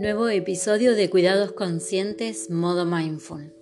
Nuevo 0.00 0.30
episodio 0.30 0.96
de 0.96 1.10
Cuidados 1.10 1.52
Conscientes 1.52 2.48
Modo 2.48 2.86
Mindful. 2.86 3.52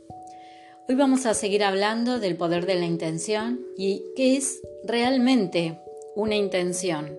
Hoy 0.89 0.95
vamos 0.95 1.27
a 1.27 1.35
seguir 1.35 1.65
hablando 1.65 2.21
del 2.21 2.37
poder 2.37 2.65
de 2.65 2.77
la 2.77 2.87
intención 2.87 3.67
y 3.77 4.05
qué 4.15 4.37
es 4.37 4.63
realmente 4.85 5.81
una 6.15 6.37
intención. 6.37 7.19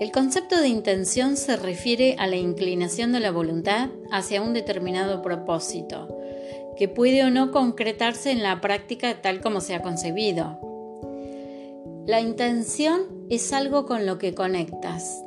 El 0.00 0.10
concepto 0.10 0.60
de 0.60 0.66
intención 0.66 1.36
se 1.36 1.56
refiere 1.56 2.16
a 2.18 2.26
la 2.26 2.34
inclinación 2.34 3.12
de 3.12 3.20
la 3.20 3.30
voluntad 3.30 3.90
hacia 4.10 4.42
un 4.42 4.54
determinado 4.54 5.22
propósito, 5.22 6.18
que 6.76 6.88
puede 6.88 7.22
o 7.22 7.30
no 7.30 7.52
concretarse 7.52 8.32
en 8.32 8.42
la 8.42 8.60
práctica 8.60 9.22
tal 9.22 9.40
como 9.40 9.60
se 9.60 9.76
ha 9.76 9.82
concebido. 9.82 10.58
La 12.08 12.20
intención 12.20 13.24
es 13.30 13.52
algo 13.52 13.86
con 13.86 14.04
lo 14.04 14.18
que 14.18 14.34
conectas, 14.34 15.23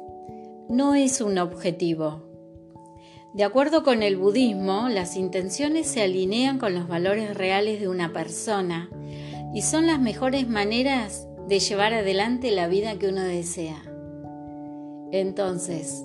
no 0.70 0.95
es 0.95 1.21
un 1.21 1.38
objetivo. 1.38 2.23
De 3.34 3.44
acuerdo 3.44 3.84
con 3.84 4.03
el 4.03 4.17
budismo, 4.17 4.90
las 4.90 5.16
intenciones 5.16 5.88
se 5.88 6.02
alinean 6.02 6.59
con 6.59 6.73
los 6.73 6.88
valores 6.88 7.35
reales 7.38 7.80
de 7.80 7.88
una 7.88 8.12
persona 8.12 8.90
y 9.53 9.62
son 9.62 9.88
las 9.88 9.99
mejores 9.99 10.48
maneras 10.48 11.27
de 11.48 11.59
llevar 11.59 11.93
adelante 11.93 12.52
la 12.52 12.67
vida 12.67 12.98
que 12.99 13.07
uno 13.07 13.23
desea. 13.23 13.81
Entonces, 15.12 16.03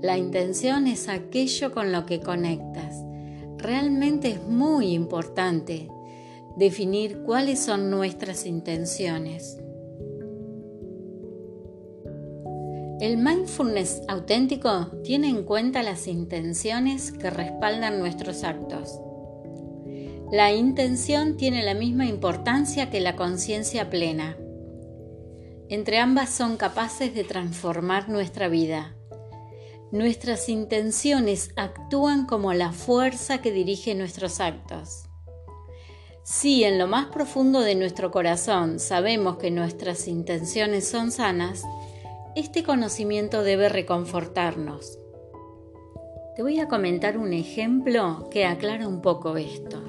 la 0.00 0.16
intención 0.16 0.86
es 0.86 1.08
aquello 1.08 1.72
con 1.72 1.92
lo 1.92 2.06
que 2.06 2.20
conectas. 2.20 3.04
Realmente 3.58 4.30
es 4.30 4.42
muy 4.42 4.94
importante 4.94 5.88
definir 6.56 7.22
cuáles 7.24 7.58
son 7.58 7.90
nuestras 7.90 8.46
intenciones. 8.46 9.58
El 13.00 13.16
mindfulness 13.16 14.02
auténtico 14.08 14.88
tiene 15.04 15.28
en 15.28 15.44
cuenta 15.44 15.84
las 15.84 16.08
intenciones 16.08 17.12
que 17.12 17.30
respaldan 17.30 18.00
nuestros 18.00 18.42
actos. 18.42 18.98
La 20.32 20.52
intención 20.52 21.36
tiene 21.36 21.62
la 21.62 21.74
misma 21.74 22.06
importancia 22.06 22.90
que 22.90 23.00
la 23.00 23.14
conciencia 23.14 23.88
plena. 23.88 24.36
Entre 25.68 25.98
ambas 25.98 26.30
son 26.30 26.56
capaces 26.56 27.14
de 27.14 27.22
transformar 27.22 28.08
nuestra 28.08 28.48
vida. 28.48 28.96
Nuestras 29.92 30.48
intenciones 30.48 31.50
actúan 31.54 32.26
como 32.26 32.52
la 32.52 32.72
fuerza 32.72 33.38
que 33.40 33.52
dirige 33.52 33.94
nuestros 33.94 34.40
actos. 34.40 35.04
Si 36.24 36.64
en 36.64 36.78
lo 36.78 36.88
más 36.88 37.06
profundo 37.06 37.60
de 37.60 37.74
nuestro 37.74 38.10
corazón 38.10 38.80
sabemos 38.80 39.38
que 39.38 39.50
nuestras 39.50 40.08
intenciones 40.08 40.86
son 40.86 41.10
sanas, 41.10 41.62
este 42.38 42.62
conocimiento 42.62 43.42
debe 43.42 43.68
reconfortarnos. 43.68 45.00
Te 46.36 46.42
voy 46.44 46.60
a 46.60 46.68
comentar 46.68 47.18
un 47.18 47.32
ejemplo 47.32 48.28
que 48.30 48.46
aclara 48.46 48.86
un 48.86 49.02
poco 49.02 49.36
esto. 49.36 49.82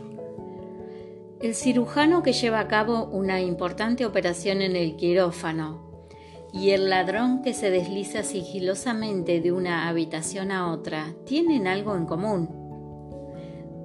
El 1.40 1.54
cirujano 1.54 2.24
que 2.24 2.34
lleva 2.34 2.60
a 2.60 2.68
cabo 2.68 3.06
una 3.06 3.40
importante 3.40 4.04
operación 4.04 4.64
en 4.64 4.76
el 4.76 4.96
quirófano 4.96 6.08
y 6.52 6.72
el 6.72 6.90
ladrón 6.90 7.44
que 7.44 7.54
se 7.54 7.70
desliza 7.70 8.24
sigilosamente 8.24 9.42
de 9.42 9.52
una 9.52 9.88
habitación 9.88 10.52
a 10.52 10.72
otra 10.72 11.14
tienen 11.28 11.68
algo 11.68 11.96
en 11.96 12.08
común. 12.08 12.50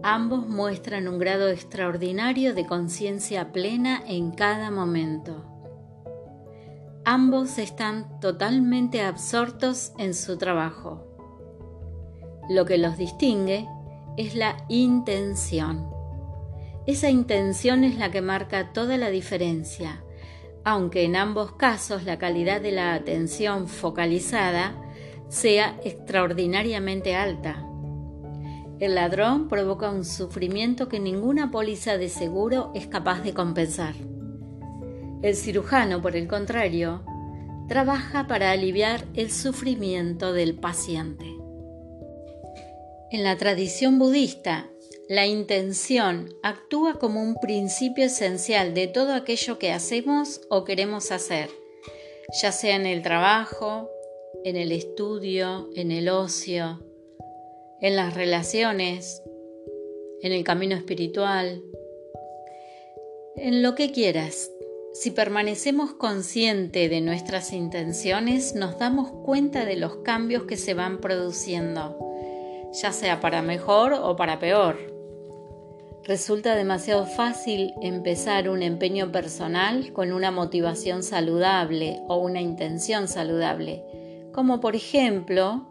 Ambos 0.02 0.48
muestran 0.48 1.06
un 1.06 1.18
grado 1.18 1.50
extraordinario 1.50 2.54
de 2.54 2.64
conciencia 2.64 3.52
plena 3.52 4.02
en 4.06 4.30
cada 4.30 4.70
momento. 4.70 5.53
Ambos 7.06 7.58
están 7.58 8.18
totalmente 8.18 9.02
absortos 9.02 9.92
en 9.98 10.14
su 10.14 10.38
trabajo. 10.38 11.06
Lo 12.48 12.64
que 12.64 12.78
los 12.78 12.96
distingue 12.96 13.68
es 14.16 14.34
la 14.34 14.56
intención. 14.70 15.86
Esa 16.86 17.10
intención 17.10 17.84
es 17.84 17.98
la 17.98 18.10
que 18.10 18.22
marca 18.22 18.72
toda 18.72 18.96
la 18.96 19.10
diferencia, 19.10 20.02
aunque 20.64 21.04
en 21.04 21.16
ambos 21.16 21.52
casos 21.52 22.04
la 22.04 22.18
calidad 22.18 22.62
de 22.62 22.72
la 22.72 22.94
atención 22.94 23.68
focalizada 23.68 24.74
sea 25.28 25.78
extraordinariamente 25.84 27.16
alta. 27.16 27.66
El 28.80 28.94
ladrón 28.94 29.48
provoca 29.48 29.90
un 29.90 30.06
sufrimiento 30.06 30.88
que 30.88 31.00
ninguna 31.00 31.50
póliza 31.50 31.98
de 31.98 32.08
seguro 32.08 32.72
es 32.74 32.86
capaz 32.86 33.20
de 33.20 33.34
compensar. 33.34 33.94
El 35.24 35.36
cirujano, 35.36 36.02
por 36.02 36.16
el 36.16 36.28
contrario, 36.28 37.02
trabaja 37.66 38.26
para 38.26 38.50
aliviar 38.50 39.06
el 39.14 39.32
sufrimiento 39.32 40.34
del 40.34 40.54
paciente. 40.54 41.24
En 43.10 43.24
la 43.24 43.38
tradición 43.38 43.98
budista, 43.98 44.68
la 45.08 45.24
intención 45.26 46.28
actúa 46.42 46.98
como 46.98 47.22
un 47.22 47.36
principio 47.36 48.04
esencial 48.04 48.74
de 48.74 48.86
todo 48.86 49.14
aquello 49.14 49.58
que 49.58 49.72
hacemos 49.72 50.42
o 50.50 50.64
queremos 50.64 51.10
hacer, 51.10 51.48
ya 52.42 52.52
sea 52.52 52.76
en 52.76 52.84
el 52.84 53.00
trabajo, 53.00 53.88
en 54.44 54.56
el 54.56 54.72
estudio, 54.72 55.70
en 55.74 55.90
el 55.90 56.10
ocio, 56.10 56.84
en 57.80 57.96
las 57.96 58.12
relaciones, 58.12 59.22
en 60.20 60.32
el 60.32 60.44
camino 60.44 60.76
espiritual, 60.76 61.62
en 63.36 63.62
lo 63.62 63.74
que 63.74 63.90
quieras. 63.90 64.50
Si 64.94 65.10
permanecemos 65.10 65.92
conscientes 65.94 66.88
de 66.88 67.00
nuestras 67.00 67.52
intenciones, 67.52 68.54
nos 68.54 68.78
damos 68.78 69.10
cuenta 69.10 69.64
de 69.64 69.74
los 69.74 69.96
cambios 69.96 70.44
que 70.44 70.56
se 70.56 70.72
van 70.72 71.00
produciendo, 71.00 71.98
ya 72.72 72.92
sea 72.92 73.20
para 73.20 73.42
mejor 73.42 73.92
o 73.92 74.14
para 74.14 74.38
peor. 74.38 74.76
Resulta 76.04 76.54
demasiado 76.54 77.06
fácil 77.06 77.74
empezar 77.82 78.48
un 78.48 78.62
empeño 78.62 79.10
personal 79.10 79.92
con 79.92 80.12
una 80.12 80.30
motivación 80.30 81.02
saludable 81.02 82.00
o 82.06 82.18
una 82.18 82.40
intención 82.40 83.08
saludable, 83.08 83.82
como 84.32 84.60
por 84.60 84.76
ejemplo 84.76 85.66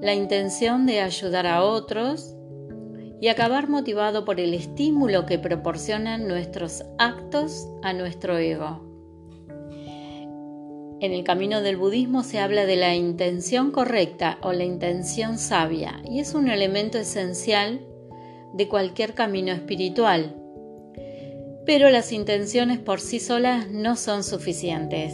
la 0.00 0.14
intención 0.14 0.86
de 0.86 1.02
ayudar 1.02 1.46
a 1.46 1.62
otros 1.62 2.34
y 3.20 3.28
acabar 3.28 3.68
motivado 3.68 4.24
por 4.24 4.40
el 4.40 4.54
estímulo 4.54 5.26
que 5.26 5.38
proporcionan 5.38 6.28
nuestros 6.28 6.84
actos 6.98 7.68
a 7.82 7.92
nuestro 7.92 8.36
ego. 8.36 8.86
En 10.98 11.12
el 11.12 11.24
camino 11.24 11.60
del 11.60 11.76
budismo 11.76 12.22
se 12.22 12.38
habla 12.40 12.64
de 12.64 12.76
la 12.76 12.94
intención 12.94 13.70
correcta 13.70 14.38
o 14.42 14.52
la 14.52 14.64
intención 14.64 15.38
sabia 15.38 16.00
y 16.04 16.20
es 16.20 16.34
un 16.34 16.48
elemento 16.48 16.96
esencial 16.96 17.80
de 18.54 18.66
cualquier 18.68 19.12
camino 19.12 19.52
espiritual. 19.52 20.34
Pero 21.66 21.90
las 21.90 22.12
intenciones 22.12 22.78
por 22.78 23.00
sí 23.00 23.20
solas 23.20 23.70
no 23.70 23.96
son 23.96 24.24
suficientes. 24.24 25.12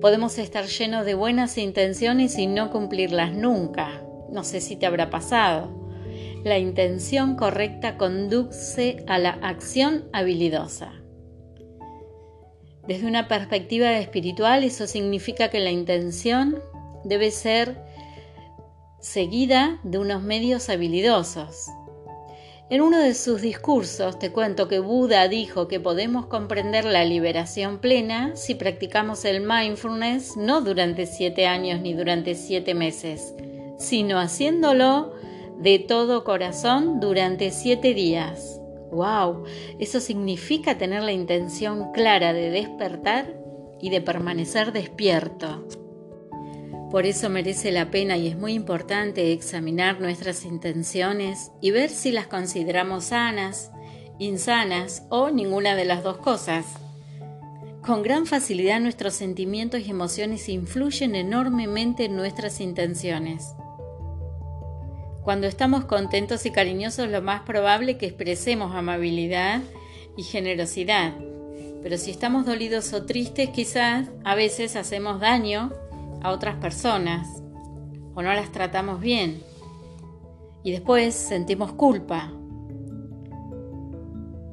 Podemos 0.00 0.38
estar 0.38 0.66
llenos 0.66 1.04
de 1.04 1.14
buenas 1.14 1.56
intenciones 1.58 2.38
y 2.38 2.48
no 2.48 2.70
cumplirlas 2.70 3.32
nunca. 3.34 4.02
No 4.30 4.42
sé 4.44 4.60
si 4.60 4.74
te 4.74 4.86
habrá 4.86 5.10
pasado. 5.10 5.79
La 6.44 6.58
intención 6.58 7.36
correcta 7.36 7.98
conduce 7.98 9.04
a 9.06 9.18
la 9.18 9.30
acción 9.42 10.08
habilidosa. 10.12 10.94
Desde 12.88 13.06
una 13.06 13.28
perspectiva 13.28 13.98
espiritual, 13.98 14.64
eso 14.64 14.86
significa 14.86 15.50
que 15.50 15.60
la 15.60 15.70
intención 15.70 16.58
debe 17.04 17.30
ser 17.30 17.78
seguida 19.00 19.80
de 19.82 19.98
unos 19.98 20.22
medios 20.22 20.70
habilidosos. 20.70 21.66
En 22.70 22.80
uno 22.80 23.00
de 23.00 23.14
sus 23.14 23.42
discursos 23.42 24.18
te 24.18 24.30
cuento 24.30 24.66
que 24.66 24.78
Buda 24.78 25.28
dijo 25.28 25.68
que 25.68 25.78
podemos 25.78 26.26
comprender 26.26 26.84
la 26.84 27.04
liberación 27.04 27.80
plena 27.80 28.34
si 28.36 28.54
practicamos 28.54 29.24
el 29.24 29.40
mindfulness 29.40 30.36
no 30.36 30.62
durante 30.62 31.04
siete 31.04 31.46
años 31.46 31.80
ni 31.80 31.94
durante 31.94 32.34
siete 32.34 32.74
meses, 32.74 33.34
sino 33.76 34.20
haciéndolo 34.20 35.14
de 35.60 35.78
todo 35.78 36.24
corazón 36.24 37.00
durante 37.00 37.50
siete 37.50 37.92
días. 37.92 38.60
¡Wow! 38.90 39.44
Eso 39.78 40.00
significa 40.00 40.78
tener 40.78 41.02
la 41.02 41.12
intención 41.12 41.92
clara 41.92 42.32
de 42.32 42.50
despertar 42.50 43.38
y 43.80 43.90
de 43.90 44.00
permanecer 44.00 44.72
despierto. 44.72 45.66
Por 46.90 47.06
eso 47.06 47.28
merece 47.28 47.70
la 47.70 47.90
pena 47.90 48.16
y 48.16 48.26
es 48.26 48.36
muy 48.36 48.54
importante 48.54 49.32
examinar 49.32 50.00
nuestras 50.00 50.44
intenciones 50.44 51.52
y 51.60 51.70
ver 51.70 51.90
si 51.90 52.10
las 52.10 52.26
consideramos 52.26 53.04
sanas, 53.04 53.70
insanas 54.18 55.04
o 55.08 55.30
ninguna 55.30 55.76
de 55.76 55.84
las 55.84 56.02
dos 56.02 56.16
cosas. 56.16 56.66
Con 57.82 58.02
gran 58.02 58.26
facilidad 58.26 58.80
nuestros 58.80 59.14
sentimientos 59.14 59.80
y 59.80 59.90
emociones 59.90 60.48
influyen 60.48 61.14
enormemente 61.14 62.06
en 62.06 62.16
nuestras 62.16 62.60
intenciones. 62.60 63.54
Cuando 65.22 65.46
estamos 65.46 65.84
contentos 65.84 66.46
y 66.46 66.50
cariñosos, 66.50 67.08
lo 67.08 67.20
más 67.20 67.42
probable 67.42 67.92
es 67.92 67.98
que 67.98 68.06
expresemos 68.06 68.74
amabilidad 68.74 69.60
y 70.16 70.22
generosidad. 70.22 71.14
Pero 71.82 71.98
si 71.98 72.10
estamos 72.10 72.46
dolidos 72.46 72.92
o 72.92 73.04
tristes, 73.04 73.50
quizás 73.50 74.08
a 74.24 74.34
veces 74.34 74.76
hacemos 74.76 75.20
daño 75.20 75.72
a 76.22 76.30
otras 76.30 76.56
personas 76.56 77.26
o 78.14 78.22
no 78.22 78.32
las 78.32 78.50
tratamos 78.52 79.00
bien 79.00 79.42
y 80.62 80.72
después 80.72 81.14
sentimos 81.14 81.72
culpa. 81.72 82.32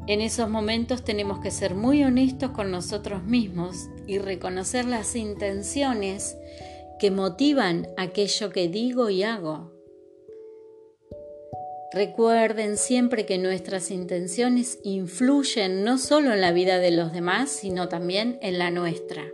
En 0.07 0.21
esos 0.21 0.49
momentos 0.49 1.03
tenemos 1.03 1.39
que 1.39 1.51
ser 1.51 1.75
muy 1.75 2.03
honestos 2.03 2.51
con 2.51 2.71
nosotros 2.71 3.23
mismos 3.23 3.89
y 4.05 4.19
reconocer 4.19 4.85
las 4.85 5.15
intenciones 5.17 6.37
que 6.99 7.11
motivan 7.11 7.87
aquello 7.97 8.51
que 8.51 8.69
digo 8.69 9.09
y 9.09 9.23
hago. 9.23 9.76
Recuerden 11.97 12.77
siempre 12.77 13.25
que 13.25 13.39
nuestras 13.39 13.89
intenciones 13.89 14.77
influyen 14.83 15.83
no 15.83 15.97
solo 15.97 16.31
en 16.31 16.41
la 16.41 16.51
vida 16.51 16.77
de 16.77 16.91
los 16.91 17.11
demás, 17.11 17.49
sino 17.49 17.89
también 17.89 18.37
en 18.43 18.59
la 18.59 18.69
nuestra. 18.69 19.25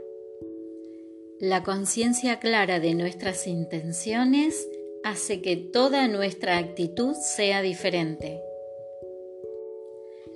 La 1.41 1.61
conciencia 1.61 2.39
clara 2.39 2.79
de 2.79 2.93
nuestras 2.93 3.47
intenciones 3.47 4.65
hace 5.03 5.41
que 5.41 5.57
toda 5.57 6.07
nuestra 6.07 6.57
actitud 6.57 7.15
sea 7.15 7.61
diferente. 7.61 8.39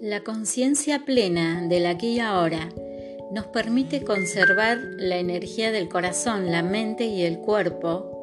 La 0.02 0.22
conciencia 0.22 1.06
plena 1.06 1.66
del 1.70 1.86
aquí 1.86 2.16
y 2.16 2.20
ahora 2.20 2.68
nos 3.32 3.46
permite 3.48 4.04
conservar 4.04 4.80
la 4.98 5.16
energía 5.16 5.72
del 5.72 5.88
corazón, 5.88 6.52
la 6.52 6.62
mente 6.62 7.06
y 7.06 7.22
el 7.22 7.40
cuerpo, 7.40 8.17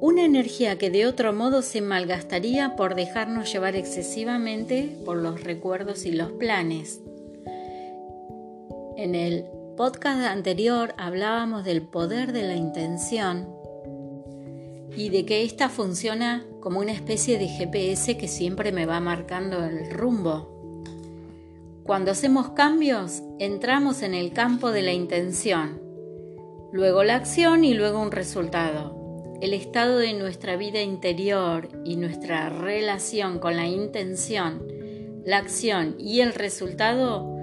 una 0.00 0.24
energía 0.24 0.78
que 0.78 0.88
de 0.88 1.06
otro 1.06 1.34
modo 1.34 1.60
se 1.60 1.82
malgastaría 1.82 2.74
por 2.74 2.94
dejarnos 2.94 3.52
llevar 3.52 3.76
excesivamente 3.76 4.96
por 5.04 5.18
los 5.18 5.44
recuerdos 5.44 6.06
y 6.06 6.12
los 6.12 6.32
planes. 6.32 7.00
En 8.96 9.14
el 9.14 9.44
podcast 9.76 10.24
anterior 10.24 10.94
hablábamos 10.96 11.64
del 11.64 11.82
poder 11.82 12.32
de 12.32 12.42
la 12.42 12.54
intención 12.54 13.46
y 14.96 15.10
de 15.10 15.26
que 15.26 15.44
ésta 15.44 15.68
funciona 15.68 16.44
como 16.60 16.80
una 16.80 16.92
especie 16.92 17.38
de 17.38 17.48
GPS 17.48 18.16
que 18.16 18.26
siempre 18.26 18.72
me 18.72 18.86
va 18.86 19.00
marcando 19.00 19.64
el 19.64 19.90
rumbo. 19.90 20.82
Cuando 21.84 22.10
hacemos 22.10 22.50
cambios, 22.50 23.22
entramos 23.38 24.00
en 24.00 24.14
el 24.14 24.32
campo 24.32 24.70
de 24.70 24.82
la 24.82 24.92
intención, 24.92 25.80
luego 26.72 27.04
la 27.04 27.16
acción 27.16 27.64
y 27.64 27.74
luego 27.74 28.00
un 28.00 28.12
resultado. 28.12 28.99
El 29.40 29.54
estado 29.54 29.96
de 29.96 30.12
nuestra 30.12 30.56
vida 30.56 30.82
interior 30.82 31.70
y 31.82 31.96
nuestra 31.96 32.50
relación 32.50 33.38
con 33.38 33.56
la 33.56 33.66
intención, 33.66 34.66
la 35.24 35.38
acción 35.38 35.96
y 35.98 36.20
el 36.20 36.34
resultado 36.34 37.38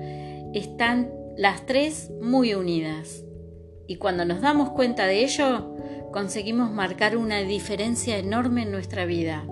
están 0.54 1.12
las 1.38 1.66
tres 1.66 2.12
muy 2.22 2.54
unidas. 2.54 3.24
Y 3.88 3.96
cuando 3.96 4.26
nos 4.26 4.42
damos 4.42 4.70
cuenta 4.70 5.08
de 5.08 5.24
ello, 5.24 5.76
conseguimos 6.12 6.72
marcar 6.72 7.18
una 7.18 7.40
diferencia 7.40 8.20
enorme 8.20 8.62
en 8.62 8.72
nuestra 8.72 9.06
vida. 9.06 9.48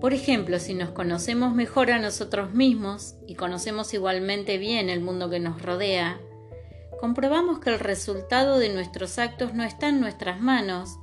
Por 0.00 0.14
ejemplo, 0.14 0.58
si 0.58 0.74
nos 0.74 0.90
conocemos 0.90 1.54
mejor 1.54 1.92
a 1.92 2.00
nosotros 2.00 2.52
mismos 2.52 3.14
y 3.28 3.36
conocemos 3.36 3.94
igualmente 3.94 4.58
bien 4.58 4.90
el 4.90 5.00
mundo 5.00 5.30
que 5.30 5.38
nos 5.38 5.62
rodea, 5.62 6.20
comprobamos 7.00 7.60
que 7.60 7.70
el 7.70 7.78
resultado 7.78 8.58
de 8.58 8.70
nuestros 8.70 9.20
actos 9.20 9.54
no 9.54 9.62
está 9.62 9.88
en 9.88 10.00
nuestras 10.00 10.40
manos, 10.40 10.98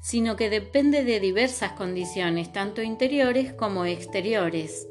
sino 0.00 0.36
que 0.36 0.50
depende 0.50 1.04
de 1.04 1.20
diversas 1.20 1.72
condiciones, 1.72 2.52
tanto 2.52 2.82
interiores 2.82 3.52
como 3.52 3.84
exteriores. 3.84 4.88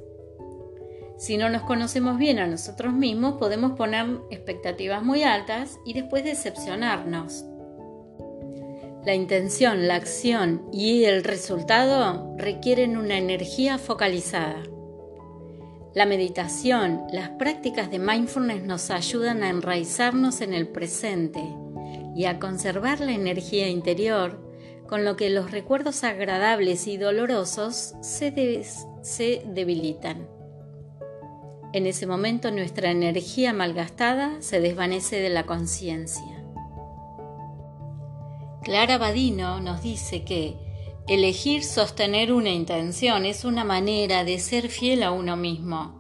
Si 1.18 1.36
no 1.36 1.50
nos 1.50 1.64
conocemos 1.64 2.18
bien 2.18 2.40
a 2.40 2.48
nosotros 2.48 2.94
mismos, 2.94 3.34
podemos 3.34 3.74
poner 3.74 4.06
expectativas 4.30 5.04
muy 5.04 5.24
altas 5.24 5.78
y 5.86 5.94
después 5.94 6.24
decepcionarnos. 6.24 7.44
La 9.06 9.16
intención, 9.16 9.88
la 9.88 9.96
acción 9.96 10.70
y 10.72 11.06
el 11.06 11.24
resultado 11.24 12.36
requieren 12.38 12.96
una 12.96 13.18
energía 13.18 13.78
focalizada. 13.78 14.64
La 15.94 16.06
meditación, 16.06 17.02
las 17.12 17.30
prácticas 17.30 17.90
de 17.90 18.00
mindfulness 18.00 18.64
nos 18.64 18.92
ayudan 18.92 19.44
a 19.44 19.50
enraizarnos 19.50 20.42
en 20.42 20.54
el 20.54 20.68
presente 20.68 21.44
y 22.16 22.26
a 22.26 22.40
conservar 22.40 23.00
la 23.00 23.14
energía 23.14 23.68
interior, 23.68 24.49
con 24.90 25.06
lo 25.06 25.16
que 25.16 25.30
los 25.30 25.52
recuerdos 25.52 26.04
agradables 26.04 26.88
y 26.88 26.98
dolorosos 26.98 27.94
se, 28.02 28.64
se 29.04 29.44
debilitan. 29.46 30.28
En 31.74 31.86
ese 31.86 32.08
momento 32.08 32.50
nuestra 32.50 32.90
energía 32.90 33.54
malgastada 33.54 34.42
se 34.42 34.60
desvanece 34.60 35.22
de 35.22 35.30
la 35.30 35.46
conciencia. 35.46 36.44
Clara 38.64 38.98
Badino 38.98 39.62
nos 39.62 39.84
dice 39.84 40.24
que 40.24 40.56
elegir 41.08 41.64
sostener 41.64 42.34
una 42.34 42.50
intención 42.50 43.28
es 43.28 43.46
una 43.46 43.64
manera 43.64 44.24
de 44.24 44.40
ser 44.40 44.70
fiel 44.70 45.04
a 45.04 45.12
uno 45.12 45.38
mismo, 45.38 46.00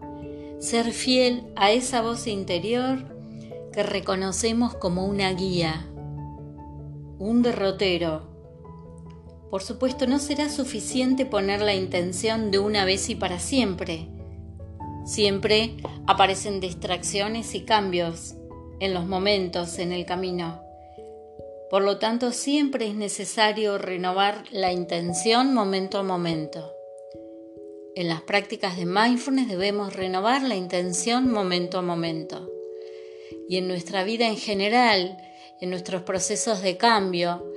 ser 0.60 0.94
fiel 0.94 1.46
a 1.56 1.72
esa 1.72 2.02
voz 2.02 2.26
interior 2.26 3.06
que 3.72 3.84
reconocemos 3.84 4.74
como 4.74 5.06
una 5.06 5.32
guía, 5.34 5.86
un 7.20 7.44
derrotero. 7.44 8.29
Por 9.50 9.64
supuesto, 9.64 10.06
no 10.06 10.20
será 10.20 10.50
suficiente 10.50 11.26
poner 11.26 11.62
la 11.62 11.74
intención 11.74 12.52
de 12.52 12.60
una 12.60 12.86
vez 12.86 13.10
y 13.10 13.16
para 13.16 13.40
siempre. 13.40 14.08
Siempre 15.06 15.78
aparecen 16.06 16.60
distracciones 16.60 17.56
y 17.56 17.62
cambios 17.62 18.36
en 18.80 18.94
los 18.94 19.08
momentos 19.08 19.80
en 19.80 19.92
el 19.92 20.06
camino. 20.06 20.62
Por 21.70 21.84
lo 21.84 21.98
tanto, 21.98 22.32
siempre 22.32 22.88
es 22.88 22.96
necesario 22.96 23.78
renovar 23.78 24.44
la 24.52 24.72
intención 24.72 25.54
momento 25.54 25.98
a 25.98 26.04
momento. 26.04 26.74
En 27.96 28.08
las 28.08 28.22
prácticas 28.22 28.78
de 28.78 28.86
mindfulness 28.86 29.50
debemos 29.50 29.96
renovar 29.96 30.44
la 30.44 30.56
intención 30.56 31.32
momento 31.32 31.80
a 31.80 31.82
momento. 31.82 32.50
Y 33.48 33.58
en 33.58 33.68
nuestra 33.68 34.04
vida 34.04 34.28
en 34.28 34.38
general, 34.38 35.18
en 35.60 35.70
nuestros 35.70 36.04
procesos 36.04 36.62
de 36.62 36.78
cambio, 36.78 37.52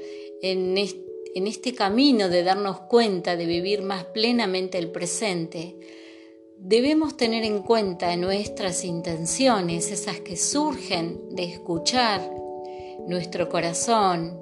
en 1.35 1.47
este, 1.47 1.75
camino 1.75 2.29
de 2.29 2.43
darnos 2.43 2.81
cuenta 2.81 3.37
de 3.37 3.47
vivir 3.47 3.83
más 3.83 4.05
plenamente 4.05 4.79
el 4.79 4.91
presente, 4.91 5.77
debemos 6.59 7.17
tener 7.17 7.45
en 7.45 7.63
cuenta 7.63 8.15
nuestras 8.17 8.85
intenciones, 8.85 9.91
esas 9.91 10.21
que 10.21 10.37
surgen 10.37 11.29
de 11.31 11.45
escuchar 11.45 12.21
nuestro 13.07 13.49
corazón. 13.49 14.39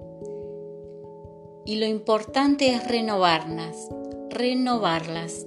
Y 1.64 1.76
lo 1.76 1.86
importante 1.86 2.74
es 2.74 2.86
renovarlas, 2.86 3.88
renovarlas. 4.30 5.46